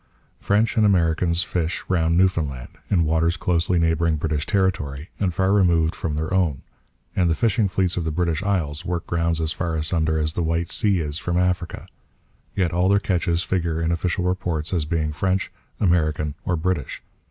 French 0.39 0.77
and 0.77 0.83
Americans 0.83 1.43
fish 1.43 1.83
round 1.87 2.17
Newfoundland, 2.17 2.69
in 2.89 3.03
waters 3.03 3.37
closely 3.37 3.77
neighbouring 3.77 4.15
British 4.15 4.47
territory 4.47 5.11
and 5.19 5.31
far 5.31 5.53
removed 5.53 5.93
from 5.93 6.15
their 6.15 6.33
own; 6.33 6.63
and 7.15 7.29
the 7.29 7.35
fishing 7.35 7.67
fleets 7.67 7.97
of 7.97 8.03
the 8.03 8.09
British 8.09 8.41
Isles 8.41 8.83
work 8.83 9.05
grounds 9.05 9.39
as 9.39 9.51
far 9.51 9.75
asunder 9.75 10.17
as 10.17 10.33
the 10.33 10.41
White 10.41 10.69
Sea 10.71 11.01
is 11.01 11.19
from 11.19 11.37
Africa. 11.37 11.85
Yet 12.55 12.73
all 12.73 12.89
their 12.89 12.97
catches 12.99 13.43
figure 13.43 13.79
in 13.79 13.91
official 13.91 14.23
reports 14.25 14.73
as 14.73 14.85
being 14.85 15.11
French, 15.11 15.51
American, 15.79 16.33
or 16.45 16.55
British. 16.55 17.03